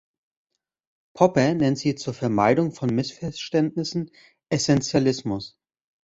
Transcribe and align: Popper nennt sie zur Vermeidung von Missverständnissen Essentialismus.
Popper 1.13 1.53
nennt 1.53 1.77
sie 1.77 1.93
zur 1.93 2.15
Vermeidung 2.15 2.71
von 2.71 2.89
Missverständnissen 2.89 4.09
Essentialismus. 4.49 5.59